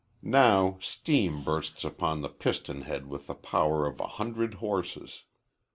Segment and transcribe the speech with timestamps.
[0.23, 5.25] Now steam bursts upon the piston head with the power of a hundred horses.